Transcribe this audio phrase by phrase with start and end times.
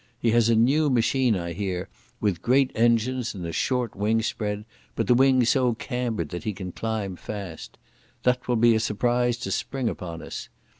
[0.19, 1.87] He has a new machine, I hear,
[2.19, 6.71] with great engines and a short wingspread, but the wings so cambered that he can
[6.71, 7.77] climb fast.
[8.23, 10.49] That will be a surprise to spring upon us.